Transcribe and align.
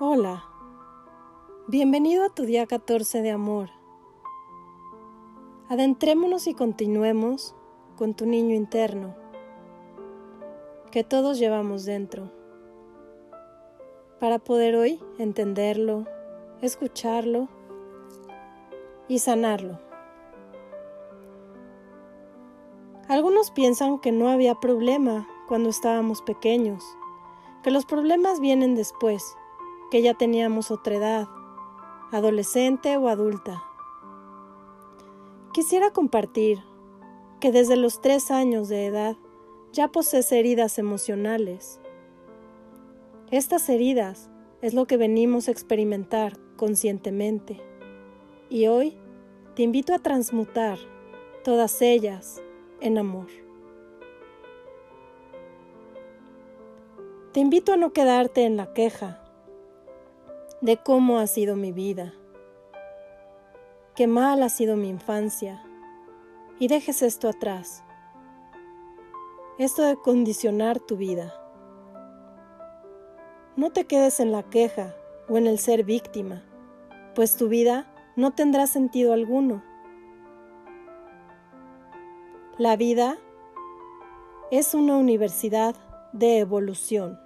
Hola, 0.00 0.44
bienvenido 1.66 2.24
a 2.24 2.28
tu 2.28 2.44
día 2.44 2.66
14 2.66 3.20
de 3.20 3.32
amor. 3.32 3.70
Adentrémonos 5.68 6.46
y 6.46 6.54
continuemos 6.54 7.56
con 7.96 8.14
tu 8.14 8.24
niño 8.24 8.54
interno, 8.54 9.16
que 10.92 11.02
todos 11.02 11.40
llevamos 11.40 11.84
dentro, 11.84 12.30
para 14.20 14.38
poder 14.38 14.76
hoy 14.76 15.00
entenderlo, 15.18 16.04
escucharlo 16.62 17.48
y 19.08 19.18
sanarlo. 19.18 19.80
Algunos 23.08 23.50
piensan 23.50 23.98
que 23.98 24.12
no 24.12 24.28
había 24.28 24.54
problema 24.54 25.26
cuando 25.48 25.70
estábamos 25.70 26.22
pequeños, 26.22 26.84
que 27.64 27.72
los 27.72 27.84
problemas 27.84 28.38
vienen 28.38 28.76
después, 28.76 29.36
que 29.90 30.02
ya 30.02 30.14
teníamos 30.14 30.70
otra 30.70 30.96
edad, 30.96 31.28
adolescente 32.12 32.96
o 32.96 33.08
adulta. 33.08 33.62
Quisiera 35.52 35.90
compartir 35.90 36.58
que 37.40 37.52
desde 37.52 37.76
los 37.76 38.00
tres 38.00 38.30
años 38.30 38.68
de 38.68 38.86
edad 38.86 39.16
ya 39.72 39.88
posees 39.88 40.30
heridas 40.32 40.78
emocionales. 40.78 41.80
Estas 43.30 43.68
heridas 43.68 44.30
es 44.62 44.74
lo 44.74 44.86
que 44.86 44.96
venimos 44.96 45.48
a 45.48 45.52
experimentar 45.52 46.38
conscientemente 46.56 47.60
y 48.50 48.66
hoy 48.66 48.96
te 49.54 49.62
invito 49.62 49.94
a 49.94 49.98
transmutar 49.98 50.78
todas 51.44 51.80
ellas 51.82 52.42
en 52.80 52.98
amor. 52.98 53.28
Te 57.32 57.40
invito 57.40 57.72
a 57.72 57.76
no 57.76 57.92
quedarte 57.92 58.44
en 58.44 58.56
la 58.56 58.72
queja 58.72 59.22
de 60.60 60.76
cómo 60.76 61.18
ha 61.18 61.26
sido 61.28 61.54
mi 61.54 61.70
vida, 61.70 62.12
qué 63.94 64.08
mal 64.08 64.42
ha 64.42 64.48
sido 64.48 64.76
mi 64.76 64.88
infancia, 64.88 65.62
y 66.58 66.66
dejes 66.66 67.02
esto 67.02 67.28
atrás, 67.28 67.84
esto 69.58 69.82
de 69.82 69.96
condicionar 69.96 70.80
tu 70.80 70.96
vida. 70.96 71.32
No 73.54 73.70
te 73.70 73.86
quedes 73.86 74.18
en 74.18 74.32
la 74.32 74.42
queja 74.42 74.96
o 75.28 75.38
en 75.38 75.46
el 75.46 75.60
ser 75.60 75.84
víctima, 75.84 76.42
pues 77.14 77.36
tu 77.36 77.48
vida 77.48 77.86
no 78.16 78.32
tendrá 78.32 78.66
sentido 78.66 79.12
alguno. 79.12 79.62
La 82.56 82.74
vida 82.74 83.16
es 84.50 84.74
una 84.74 84.96
universidad 84.96 85.76
de 86.12 86.38
evolución, 86.38 87.20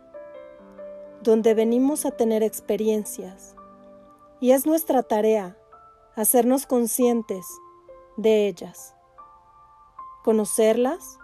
donde 1.22 1.54
venimos 1.54 2.04
a 2.04 2.10
tener 2.10 2.42
experiencias 2.42 3.54
y 4.40 4.50
es 4.50 4.66
nuestra 4.66 5.02
tarea 5.02 5.56
hacernos 6.16 6.66
conscientes 6.66 7.46
de 8.16 8.48
ellas, 8.48 8.94
conocerlas 10.24 11.18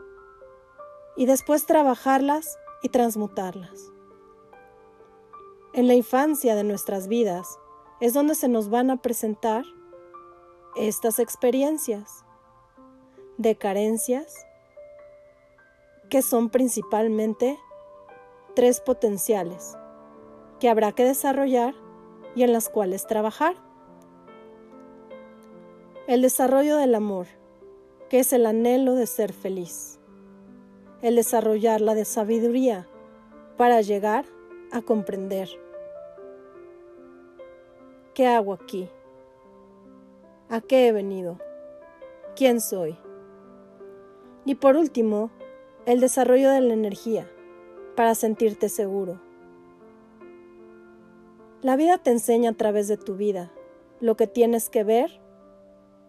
y 1.17 1.27
después 1.27 1.67
trabajarlas 1.67 2.59
y 2.83 2.91
transmutarlas. 2.91 3.91
En 5.73 5.89
la 5.89 5.95
infancia 5.95 6.55
de 6.55 6.65
nuestras 6.65 7.09
vidas 7.09 7.59
es 8.01 8.15
donde 8.15 8.35
se 8.35 8.49
nos 8.49 8.71
van 8.71 8.91
a 8.91 9.03
presentar 9.03 9.65
estas 10.77 11.19
experiencias 11.19 12.25
de 13.37 13.57
carencias 13.57 14.33
que 16.09 16.23
son 16.23 16.51
principalmente 16.51 17.59
tres 18.55 18.81
potenciales 18.81 19.78
que 20.61 20.69
habrá 20.69 20.93
que 20.93 21.05
desarrollar 21.05 21.75
y 22.35 22.43
en 22.43 22.53
las 22.53 22.69
cuales 22.69 23.07
trabajar. 23.07 23.55
El 26.07 26.23
desarrollo 26.23 26.77
del 26.77 26.95
amor, 26.95 27.27
que 28.09 28.21
es 28.21 28.33
el 28.33 28.47
anhelo 28.47 28.95
de 28.95 29.07
ser 29.07 29.33
feliz. 29.33 29.99
El 31.03 31.17
desarrollar 31.17 31.81
la 31.81 31.95
de 31.95 32.05
sabiduría 32.05 32.89
para 33.57 33.81
llegar 33.83 34.25
a 34.73 34.83
comprender. 34.83 35.49
¿Qué 38.15 38.27
hago 38.27 38.53
aquí? 38.53 38.89
¿A 40.49 40.61
qué 40.61 40.89
he 40.89 40.93
venido? 40.93 41.39
¿Quién 42.35 42.61
soy? 42.61 42.97
Y 44.45 44.55
por 44.55 44.77
último, 44.77 45.31
el 45.87 46.01
desarrollo 46.01 46.51
de 46.51 46.61
la 46.61 46.73
energía 46.73 47.31
para 47.97 48.15
sentirte 48.15 48.69
seguro. 48.69 49.28
La 51.63 51.77
vida 51.77 51.99
te 51.99 52.11
enseña 52.11 52.51
a 52.51 52.55
través 52.55 52.89
de 52.89 52.97
tu 52.97 53.17
vida 53.17 53.53
lo 54.01 54.17
que 54.17 54.27
tienes 54.27 54.71
que 54.71 54.85
ver, 54.85 55.21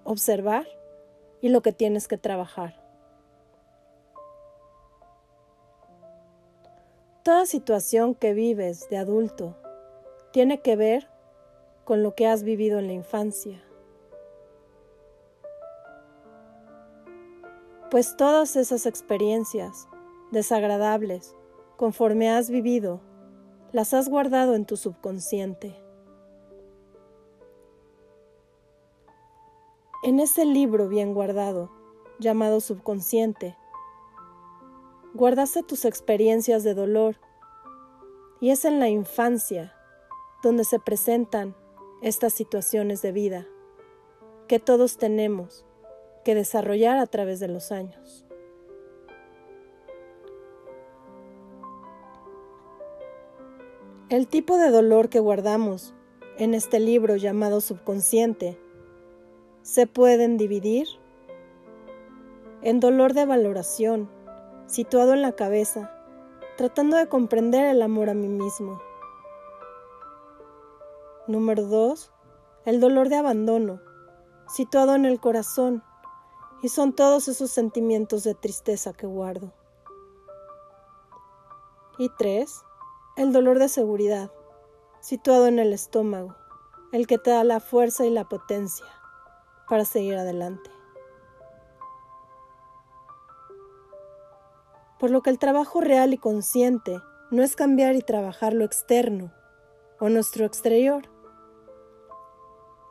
observar 0.04 0.68
y 1.42 1.50
lo 1.50 1.62
que 1.62 1.72
tienes 1.72 2.08
que 2.08 2.18
trabajar. 2.18 2.76
Toda 7.24 7.46
situación 7.46 8.16
que 8.16 8.34
vives 8.34 8.90
de 8.90 8.98
adulto 8.98 9.56
tiene 10.32 10.62
que 10.62 10.76
ver 10.76 11.08
con 11.84 12.04
lo 12.04 12.14
que 12.16 12.28
has 12.28 12.44
vivido 12.44 12.80
en 12.80 12.88
la 12.88 12.94
infancia. 12.94 13.64
pues 17.90 18.16
todas 18.16 18.56
esas 18.56 18.86
experiencias 18.86 19.88
desagradables, 20.32 21.36
conforme 21.76 22.30
has 22.30 22.50
vivido, 22.50 23.02
las 23.72 23.94
has 23.94 24.09
guardado 24.09 24.56
en 24.56 24.66
tu 24.66 24.78
subconsciente. 24.78 25.75
En 30.03 30.19
ese 30.19 30.46
libro 30.46 30.88
bien 30.88 31.13
guardado, 31.13 31.69
llamado 32.19 32.62
subconsciente, 32.62 33.56
guardaste 35.13 35.62
tus 35.62 35.85
experiencias 35.85 36.63
de 36.63 36.74
dolor 36.74 37.18
y 38.40 38.52
es 38.52 38.66
en 38.66 38.79
la 38.79 38.90
infancia 38.90 39.75
donde 40.41 40.63
se 40.63 40.79
presentan 40.79 41.56
estas 42.02 42.34
situaciones 42.34 43.02
de 43.02 43.12
vida 43.12 43.47
que 44.47 44.59
todos 44.59 44.97
tenemos 44.97 45.66
que 46.24 46.34
desarrollar 46.34 46.97
a 46.97 47.06
través 47.06 47.40
de 47.40 47.50
los 47.50 47.72
años. 47.72 48.25
El 54.09 54.28
tipo 54.28 54.58
de 54.58 54.72
dolor 54.72 55.09
que 55.09 55.20
guardamos 55.20 55.94
en 56.40 56.56
este 56.56 56.80
libro 56.80 57.16
llamado 57.16 57.62
subconsciente 57.62 58.59
se 59.62 59.86
pueden 59.86 60.36
dividir 60.36 60.88
en 62.64 62.80
dolor 62.80 63.14
de 63.14 63.28
valoración, 63.28 64.09
situado 64.66 65.14
en 65.14 65.22
la 65.22 65.34
cabeza, 65.34 65.92
tratando 66.58 66.97
de 66.97 67.08
comprender 67.08 67.68
el 67.68 67.84
amor 67.84 68.09
a 68.09 68.16
mí 68.16 68.28
mismo. 68.28 68.81
Número 71.28 71.66
2. 71.68 72.12
El 72.66 72.80
dolor 72.80 73.09
de 73.09 73.18
abandono, 73.18 73.80
situado 74.47 74.96
en 74.96 75.06
el 75.06 75.20
corazón, 75.20 75.84
y 76.64 76.70
son 76.70 76.94
todos 76.94 77.28
esos 77.28 77.52
sentimientos 77.52 78.24
de 78.24 78.34
tristeza 78.34 78.91
que 78.91 79.06
guardo. 79.06 79.53
Y 82.00 82.09
tres, 82.18 82.64
el 83.19 83.34
dolor 83.34 83.59
de 83.59 83.68
seguridad, 83.68 84.31
situado 85.02 85.47
en 85.47 85.59
el 85.59 85.74
estómago, 85.74 86.38
el 86.94 87.06
que 87.06 87.18
te 87.18 87.31
da 87.31 87.44
la 87.44 87.59
fuerza 87.59 88.06
y 88.06 88.09
la 88.09 88.24
potencia 88.24 88.85
para 89.68 89.84
seguir 89.84 90.16
adelante. 90.16 90.72
Por 95.02 95.12
lo 95.12 95.22
que 95.22 95.31
el 95.31 95.38
trabajo 95.38 95.81
real 95.81 96.13
y 96.13 96.18
consciente 96.18 96.97
no 97.29 97.44
es 97.44 97.58
cambiar 97.58 97.96
y 97.96 98.02
trabajar 98.02 98.53
lo 98.53 98.64
externo 98.64 99.34
o 99.99 100.08
nuestro 100.08 100.46
exterior. 100.46 101.09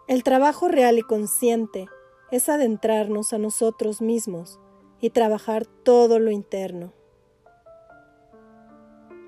El 0.09 0.25
trabajo 0.25 0.69
real 0.69 0.99
y 0.99 1.03
consciente 1.03 1.89
es 2.31 2.51
adentrarnos 2.51 3.33
a 3.33 3.39
nosotros 3.39 4.03
mismos 4.03 4.61
y 5.01 5.09
trabajar 5.09 5.65
todo 5.65 6.19
lo 6.19 6.31
interno. 6.31 6.98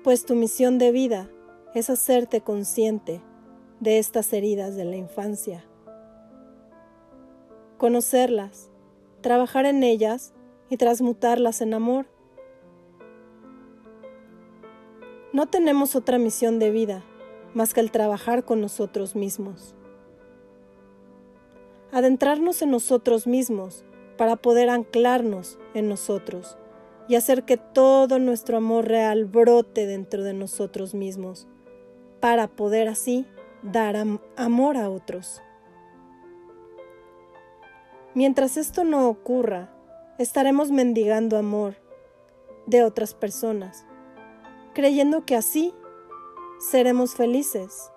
Pues 0.03 0.25
tu 0.25 0.33
misión 0.33 0.79
de 0.79 0.91
vida 0.91 1.29
es 1.75 1.91
hacerte 1.91 2.41
consciente 2.41 3.21
de 3.79 3.99
estas 3.99 4.33
heridas 4.33 4.75
de 4.75 4.83
la 4.83 4.95
infancia, 4.95 5.63
conocerlas, 7.77 8.71
trabajar 9.21 9.67
en 9.67 9.83
ellas 9.83 10.33
y 10.71 10.77
transmutarlas 10.77 11.61
en 11.61 11.75
amor. 11.75 12.07
No 15.33 15.45
tenemos 15.45 15.95
otra 15.95 16.17
misión 16.17 16.57
de 16.57 16.71
vida 16.71 17.03
más 17.53 17.75
que 17.75 17.81
el 17.81 17.91
trabajar 17.91 18.43
con 18.43 18.59
nosotros 18.59 19.15
mismos. 19.15 19.75
Adentrarnos 21.91 22.63
en 22.63 22.71
nosotros 22.71 23.27
mismos 23.27 23.85
para 24.17 24.35
poder 24.35 24.71
anclarnos 24.71 25.59
en 25.75 25.89
nosotros 25.89 26.57
y 27.11 27.17
hacer 27.17 27.43
que 27.43 27.57
todo 27.57 28.19
nuestro 28.19 28.55
amor 28.55 28.87
real 28.87 29.25
brote 29.25 29.85
dentro 29.85 30.23
de 30.23 30.33
nosotros 30.33 30.93
mismos, 30.93 31.45
para 32.21 32.47
poder 32.47 32.87
así 32.87 33.25
dar 33.63 33.97
amor 34.37 34.77
a 34.77 34.89
otros. 34.89 35.41
Mientras 38.13 38.55
esto 38.55 38.85
no 38.85 39.09
ocurra, 39.09 39.75
estaremos 40.19 40.71
mendigando 40.71 41.37
amor 41.37 41.75
de 42.65 42.81
otras 42.85 43.13
personas, 43.13 43.85
creyendo 44.73 45.25
que 45.25 45.35
así 45.35 45.73
seremos 46.61 47.15
felices. 47.15 47.91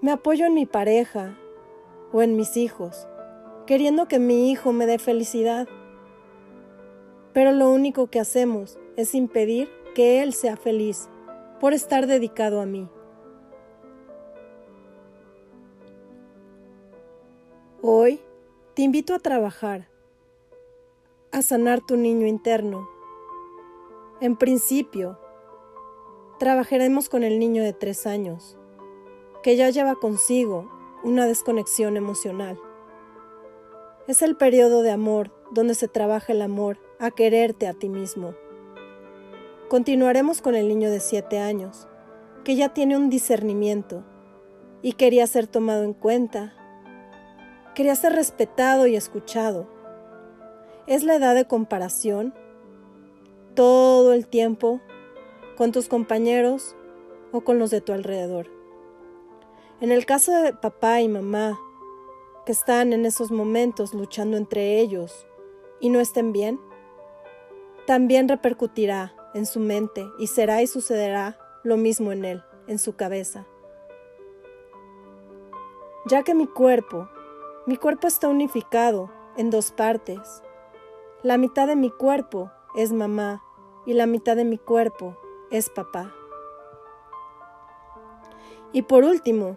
Me 0.00 0.12
apoyo 0.12 0.46
en 0.46 0.54
mi 0.54 0.64
pareja 0.64 1.36
o 2.10 2.22
en 2.22 2.36
mis 2.36 2.56
hijos, 2.56 3.06
queriendo 3.66 4.08
que 4.08 4.18
mi 4.18 4.50
hijo 4.50 4.72
me 4.72 4.86
dé 4.86 4.98
felicidad. 4.98 5.68
Pero 7.36 7.52
lo 7.52 7.70
único 7.70 8.06
que 8.06 8.18
hacemos 8.18 8.78
es 8.96 9.14
impedir 9.14 9.68
que 9.94 10.22
él 10.22 10.32
sea 10.32 10.56
feliz 10.56 11.10
por 11.60 11.74
estar 11.74 12.06
dedicado 12.06 12.62
a 12.62 12.64
mí. 12.64 12.88
Hoy 17.82 18.22
te 18.72 18.80
invito 18.80 19.14
a 19.14 19.18
trabajar, 19.18 19.86
a 21.30 21.42
sanar 21.42 21.82
tu 21.82 21.98
niño 21.98 22.26
interno. 22.26 22.88
En 24.22 24.36
principio, 24.36 25.20
trabajaremos 26.38 27.10
con 27.10 27.22
el 27.22 27.38
niño 27.38 27.62
de 27.62 27.74
tres 27.74 28.06
años, 28.06 28.56
que 29.42 29.56
ya 29.56 29.68
lleva 29.68 29.96
consigo 29.96 30.70
una 31.04 31.26
desconexión 31.26 31.98
emocional. 31.98 32.58
Es 34.08 34.22
el 34.22 34.38
periodo 34.38 34.80
de 34.80 34.90
amor 34.90 35.32
donde 35.50 35.74
se 35.74 35.86
trabaja 35.86 36.32
el 36.32 36.40
amor 36.40 36.85
a 36.98 37.10
quererte 37.10 37.66
a 37.66 37.74
ti 37.74 37.88
mismo. 37.88 38.34
Continuaremos 39.68 40.40
con 40.42 40.54
el 40.54 40.68
niño 40.68 40.90
de 40.90 41.00
siete 41.00 41.38
años, 41.38 41.88
que 42.44 42.56
ya 42.56 42.70
tiene 42.72 42.96
un 42.96 43.10
discernimiento 43.10 44.04
y 44.82 44.92
quería 44.92 45.26
ser 45.26 45.46
tomado 45.46 45.82
en 45.82 45.92
cuenta, 45.92 46.54
quería 47.74 47.94
ser 47.96 48.12
respetado 48.12 48.86
y 48.86 48.96
escuchado. 48.96 49.68
Es 50.86 51.02
la 51.02 51.16
edad 51.16 51.34
de 51.34 51.46
comparación 51.46 52.32
todo 53.54 54.12
el 54.12 54.28
tiempo 54.28 54.80
con 55.56 55.72
tus 55.72 55.88
compañeros 55.88 56.76
o 57.32 57.40
con 57.40 57.58
los 57.58 57.70
de 57.70 57.80
tu 57.80 57.92
alrededor. 57.92 58.46
En 59.80 59.90
el 59.90 60.06
caso 60.06 60.32
de 60.32 60.52
papá 60.52 61.00
y 61.00 61.08
mamá, 61.08 61.58
que 62.46 62.52
están 62.52 62.92
en 62.92 63.04
esos 63.04 63.32
momentos 63.32 63.92
luchando 63.92 64.36
entre 64.36 64.78
ellos 64.78 65.26
y 65.80 65.88
no 65.88 66.00
estén 66.00 66.32
bien, 66.32 66.60
también 67.86 68.28
repercutirá 68.28 69.14
en 69.34 69.46
su 69.46 69.60
mente 69.60 70.08
y 70.18 70.26
será 70.26 70.62
y 70.62 70.66
sucederá 70.66 71.38
lo 71.62 71.76
mismo 71.76 72.12
en 72.12 72.24
él, 72.24 72.42
en 72.66 72.78
su 72.78 72.96
cabeza. 72.96 73.46
Ya 76.06 76.22
que 76.22 76.34
mi 76.34 76.46
cuerpo, 76.46 77.08
mi 77.66 77.76
cuerpo 77.76 78.06
está 78.06 78.28
unificado 78.28 79.10
en 79.36 79.50
dos 79.50 79.72
partes. 79.72 80.42
La 81.22 81.38
mitad 81.38 81.66
de 81.66 81.76
mi 81.76 81.90
cuerpo 81.90 82.50
es 82.76 82.92
mamá 82.92 83.42
y 83.86 83.94
la 83.94 84.06
mitad 84.06 84.36
de 84.36 84.44
mi 84.44 84.58
cuerpo 84.58 85.16
es 85.50 85.70
papá. 85.70 86.14
Y 88.72 88.82
por 88.82 89.04
último, 89.04 89.56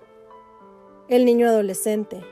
el 1.07 1.25
niño 1.25 1.47
adolescente, 1.47 2.23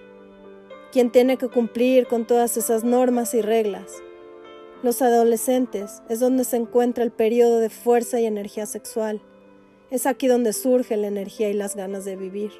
quien 0.91 1.11
tiene 1.11 1.37
que 1.37 1.49
cumplir 1.49 2.07
con 2.07 2.25
todas 2.25 2.57
esas 2.57 2.83
normas 2.83 3.33
y 3.33 3.41
reglas. 3.41 4.01
Los 4.83 5.01
adolescentes 5.01 6.03
es 6.07 6.19
donde 6.19 6.43
se 6.43 6.57
encuentra 6.57 7.03
el 7.03 7.11
periodo 7.11 7.59
de 7.59 7.69
fuerza 7.69 8.19
y 8.19 8.25
energía 8.25 8.67
sexual. 8.67 9.21
Es 9.89 10.05
aquí 10.05 10.27
donde 10.27 10.53
surge 10.53 10.97
la 10.97 11.07
energía 11.07 11.49
y 11.49 11.53
las 11.53 11.75
ganas 11.75 12.05
de 12.05 12.15
vivir. 12.15 12.51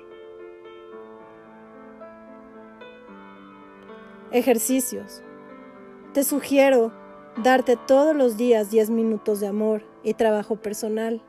Ejercicios. 4.31 5.21
Te 6.13 6.23
sugiero 6.23 6.91
darte 7.43 7.77
todos 7.87 8.15
los 8.15 8.35
días 8.35 8.71
10 8.71 8.89
minutos 8.89 9.39
de 9.39 9.47
amor 9.47 9.83
y 10.03 10.15
trabajo 10.15 10.55
personal, 10.55 11.21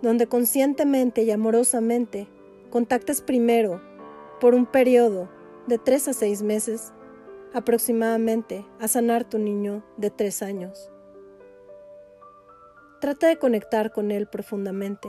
donde 0.00 0.26
conscientemente 0.26 1.22
y 1.22 1.30
amorosamente 1.30 2.28
contactes 2.70 3.20
primero, 3.20 3.82
por 4.40 4.54
un 4.54 4.64
periodo 4.64 5.28
de 5.66 5.76
3 5.76 6.08
a 6.08 6.12
6 6.14 6.42
meses, 6.42 6.92
aproximadamente 7.54 8.66
a 8.80 8.88
sanar 8.88 9.28
tu 9.28 9.38
niño 9.38 9.84
de 9.96 10.10
3 10.10 10.42
años. 10.42 10.90
Trata 13.00 13.28
de 13.28 13.38
conectar 13.38 13.92
con 13.92 14.10
él 14.10 14.26
profundamente 14.26 15.08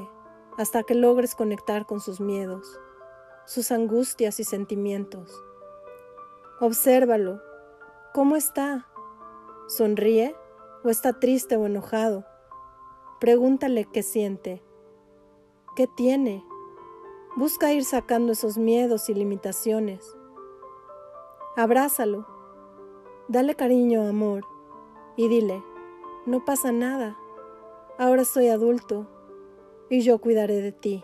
hasta 0.57 0.83
que 0.83 0.93
logres 0.93 1.35
conectar 1.35 1.85
con 1.85 1.99
sus 1.99 2.19
miedos, 2.19 2.79
sus 3.45 3.71
angustias 3.71 4.39
y 4.39 4.43
sentimientos. 4.43 5.43
Obsérvalo. 6.59 7.41
¿Cómo 8.13 8.35
está? 8.35 8.87
¿Sonríe 9.67 10.35
o 10.83 10.89
está 10.89 11.19
triste 11.19 11.55
o 11.55 11.65
enojado? 11.65 12.25
Pregúntale 13.19 13.85
qué 13.85 14.03
siente. 14.03 14.61
¿Qué 15.75 15.87
tiene? 15.87 16.43
Busca 17.37 17.71
ir 17.71 17.85
sacando 17.85 18.33
esos 18.33 18.57
miedos 18.57 19.09
y 19.09 19.13
limitaciones. 19.13 20.17
Abrázalo. 21.55 22.25
Dale 23.27 23.55
cariño, 23.55 24.07
amor. 24.07 24.45
Y 25.15 25.27
dile, 25.27 25.63
no 26.25 26.45
pasa 26.45 26.71
nada. 26.71 27.17
Ahora 27.97 28.23
soy 28.23 28.47
adulto 28.47 29.07
y 29.89 30.01
yo 30.01 30.19
cuidaré 30.19 30.61
de 30.61 30.71
ti. 30.71 31.03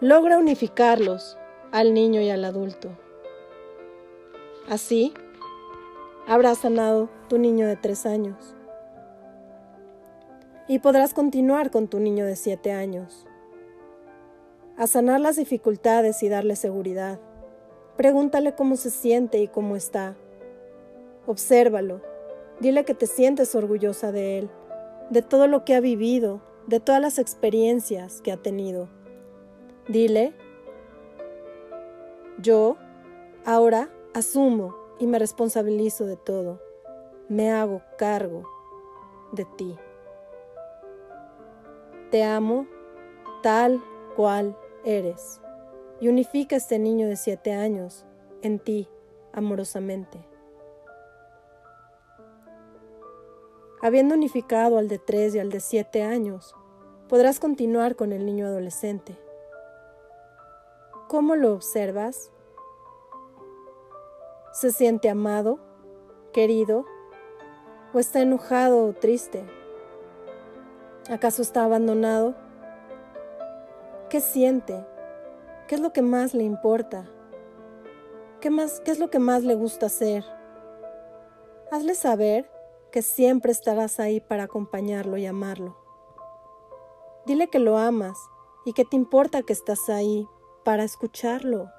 Logra 0.00 0.38
unificarlos 0.38 1.38
al 1.72 1.94
niño 1.94 2.20
y 2.20 2.28
al 2.28 2.44
adulto. 2.44 2.90
Así, 4.68 5.14
habrás 6.26 6.58
sanado 6.58 7.08
tu 7.28 7.38
niño 7.38 7.66
de 7.66 7.76
tres 7.76 8.04
años. 8.04 8.54
Y 10.68 10.80
podrás 10.80 11.14
continuar 11.14 11.70
con 11.70 11.88
tu 11.88 11.98
niño 11.98 12.26
de 12.26 12.36
siete 12.36 12.72
años. 12.72 13.26
A 14.76 14.86
sanar 14.86 15.20
las 15.20 15.36
dificultades 15.36 16.22
y 16.22 16.28
darle 16.28 16.54
seguridad. 16.54 17.18
Pregúntale 17.96 18.54
cómo 18.54 18.76
se 18.76 18.90
siente 18.90 19.38
y 19.38 19.48
cómo 19.48 19.74
está. 19.74 20.16
Obsérvalo. 21.26 22.02
Dile 22.60 22.84
que 22.84 22.94
te 22.94 23.06
sientes 23.06 23.54
orgullosa 23.54 24.12
de 24.12 24.38
él, 24.38 24.50
de 25.10 25.22
todo 25.22 25.46
lo 25.46 25.64
que 25.64 25.74
ha 25.74 25.80
vivido, 25.80 26.42
de 26.66 26.80
todas 26.80 27.00
las 27.00 27.18
experiencias 27.18 28.20
que 28.20 28.32
ha 28.32 28.36
tenido. 28.36 28.88
Dile 29.88 30.34
yo 32.38 32.76
ahora 33.46 33.88
asumo 34.12 34.76
y 34.98 35.06
me 35.06 35.18
responsabilizo 35.18 36.04
de 36.04 36.16
todo. 36.16 36.60
Me 37.28 37.50
hago 37.50 37.82
cargo 37.96 38.42
de 39.32 39.46
ti. 39.56 39.76
Te 42.10 42.24
amo 42.24 42.66
tal 43.42 43.82
cual 44.16 44.56
eres 44.86 45.42
y 46.00 46.08
unifica 46.08 46.56
este 46.56 46.78
niño 46.78 47.06
de 47.06 47.16
siete 47.16 47.52
años 47.52 48.06
en 48.40 48.58
ti 48.58 48.88
amorosamente. 49.34 50.26
Habiendo 53.82 54.14
unificado 54.14 54.78
al 54.78 54.88
de 54.88 54.98
tres 54.98 55.34
y 55.34 55.38
al 55.38 55.50
de 55.50 55.60
siete 55.60 56.02
años, 56.02 56.54
podrás 57.08 57.38
continuar 57.38 57.94
con 57.94 58.12
el 58.12 58.24
niño 58.24 58.46
adolescente 58.46 59.18
¿Cómo 61.08 61.36
lo 61.36 61.52
observas? 61.52 62.32
¿Se 64.52 64.72
siente 64.72 65.08
amado, 65.08 65.60
querido? 66.32 66.84
¿O 67.94 68.00
está 68.00 68.22
enojado 68.22 68.84
o 68.84 68.92
triste? 68.92 69.44
¿Acaso 71.08 71.42
está 71.42 71.62
abandonado? 71.62 72.34
¿Qué 74.16 74.22
siente? 74.22 74.82
¿Qué 75.68 75.74
es 75.74 75.80
lo 75.82 75.92
que 75.92 76.00
más 76.00 76.32
le 76.32 76.42
importa? 76.42 77.04
¿Qué, 78.40 78.48
más, 78.48 78.80
¿Qué 78.80 78.90
es 78.90 78.98
lo 78.98 79.10
que 79.10 79.18
más 79.18 79.42
le 79.42 79.54
gusta 79.54 79.84
hacer? 79.84 80.24
Hazle 81.70 81.94
saber 81.94 82.50
que 82.90 83.02
siempre 83.02 83.52
estarás 83.52 84.00
ahí 84.00 84.20
para 84.20 84.44
acompañarlo 84.44 85.18
y 85.18 85.26
amarlo. 85.26 85.76
Dile 87.26 87.48
que 87.48 87.58
lo 87.58 87.76
amas 87.76 88.16
y 88.64 88.72
que 88.72 88.86
te 88.86 88.96
importa 88.96 89.42
que 89.42 89.52
estás 89.52 89.90
ahí 89.90 90.26
para 90.64 90.84
escucharlo. 90.84 91.70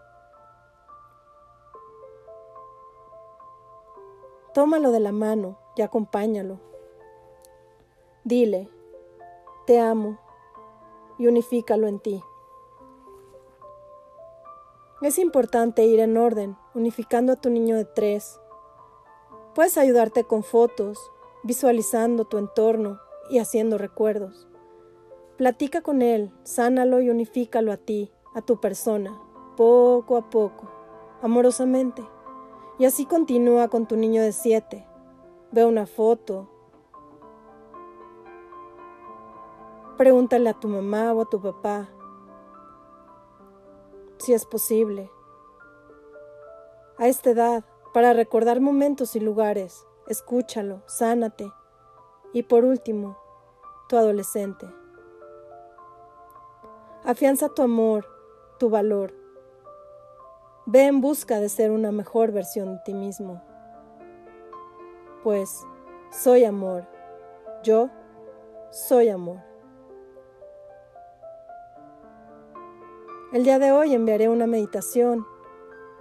Tómalo 4.53 4.91
de 4.91 4.99
la 4.99 5.11
mano 5.11 5.57
y 5.75 5.81
acompáñalo. 5.81 6.59
Dile, 8.23 8.69
te 9.65 9.79
amo 9.79 10.19
y 11.17 11.27
unifícalo 11.27 11.87
en 11.87 11.99
ti. 11.99 12.23
Es 15.01 15.19
importante 15.19 15.85
ir 15.85 15.99
en 15.99 16.17
orden, 16.17 16.57
unificando 16.73 17.33
a 17.33 17.35
tu 17.35 17.49
niño 17.49 17.75
de 17.75 17.85
tres, 17.85 18.39
Puedes 19.57 19.79
ayudarte 19.79 20.23
con 20.23 20.43
fotos, 20.43 21.11
visualizando 21.41 22.25
tu 22.25 22.37
entorno 22.37 22.99
y 23.27 23.39
haciendo 23.39 23.79
recuerdos. 23.79 24.47
Platica 25.35 25.81
con 25.81 26.03
él, 26.03 26.31
sánalo 26.43 27.01
y 27.01 27.09
unifícalo 27.09 27.71
a 27.71 27.77
ti, 27.77 28.11
a 28.35 28.43
tu 28.43 28.61
persona, 28.61 29.19
poco 29.55 30.15
a 30.15 30.29
poco, 30.29 30.69
amorosamente. 31.23 32.03
Y 32.77 32.85
así 32.85 33.07
continúa 33.07 33.67
con 33.67 33.87
tu 33.87 33.95
niño 33.95 34.21
de 34.21 34.31
siete. 34.31 34.85
Ve 35.51 35.65
una 35.65 35.87
foto. 35.87 36.51
Pregúntale 39.97 40.49
a 40.49 40.53
tu 40.53 40.67
mamá 40.67 41.11
o 41.11 41.21
a 41.21 41.25
tu 41.25 41.41
papá 41.41 41.89
si 44.19 44.33
es 44.33 44.45
posible. 44.45 45.11
A 46.97 47.07
esta 47.07 47.31
edad, 47.31 47.63
para 47.93 48.13
recordar 48.13 48.59
momentos 48.59 49.15
y 49.15 49.19
lugares, 49.19 49.85
escúchalo, 50.07 50.81
sánate. 50.85 51.51
Y 52.33 52.43
por 52.43 52.65
último, 52.65 53.17
tu 53.87 53.97
adolescente. 53.97 54.67
Afianza 57.03 57.49
tu 57.49 57.61
amor, 57.61 58.05
tu 58.59 58.69
valor. 58.69 59.13
Ve 60.65 60.85
en 60.85 61.01
busca 61.01 61.39
de 61.39 61.49
ser 61.49 61.71
una 61.71 61.91
mejor 61.91 62.31
versión 62.31 62.75
de 62.75 62.81
ti 62.83 62.93
mismo. 62.93 63.41
Pues 65.23 65.65
soy 66.11 66.43
amor. 66.43 66.85
Yo 67.63 67.89
soy 68.71 69.09
amor. 69.09 69.56
El 73.33 73.43
día 73.43 73.59
de 73.59 73.73
hoy 73.73 73.93
enviaré 73.93 74.29
una 74.29 74.47
meditación 74.47 75.27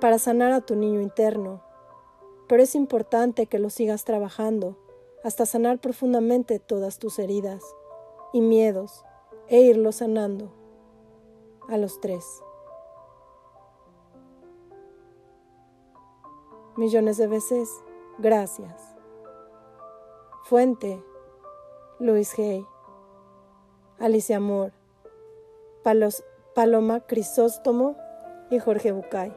para 0.00 0.16
sanar 0.16 0.52
a 0.52 0.61
tu 0.61 0.76
niño 0.76 1.00
interno, 1.00 1.61
pero 2.47 2.62
es 2.62 2.76
importante 2.76 3.47
que 3.47 3.59
lo 3.59 3.68
sigas 3.68 4.04
trabajando 4.04 4.76
hasta 5.25 5.45
sanar 5.45 5.80
profundamente 5.80 6.61
todas 6.61 7.00
tus 7.00 7.18
heridas 7.18 7.64
y 8.33 8.40
miedos 8.40 9.04
e 9.49 9.61
irlo 9.61 9.90
sanando 9.90 10.52
a 11.68 11.76
los 11.78 12.00
tres. 12.00 12.25
Millones 16.76 17.16
de 17.16 17.26
veces, 17.26 17.68
gracias. 18.18 18.95
Fuente, 20.45 21.02
Luis 21.99 22.38
Hay. 22.38 22.64
Alicia 23.99 24.37
Amor, 24.37 24.73
Paloma 26.56 27.00
Crisóstomo 27.00 27.96
y 28.48 28.58
Jorge 28.58 28.90
Bucay. 28.90 29.30